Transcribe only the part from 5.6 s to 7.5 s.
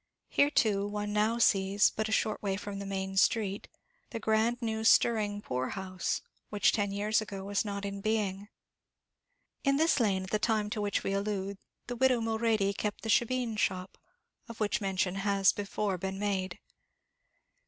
house, which ten years ago